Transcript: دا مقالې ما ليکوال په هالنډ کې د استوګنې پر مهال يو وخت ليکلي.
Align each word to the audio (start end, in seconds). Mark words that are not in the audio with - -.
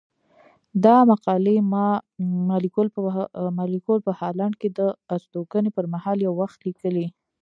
دا 0.83 0.97
مقالې 1.11 1.57
ما 3.57 3.65
ليکوال 3.73 3.99
په 4.05 4.11
هالنډ 4.19 4.55
کې 4.61 4.69
د 4.77 4.79
استوګنې 5.15 5.69
پر 5.77 5.85
مهال 5.93 6.17
يو 6.27 6.33
وخت 6.41 6.59
ليکلي. 6.67 7.07